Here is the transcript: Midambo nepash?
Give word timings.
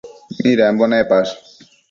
Midambo 0.43 0.83
nepash? 0.87 1.31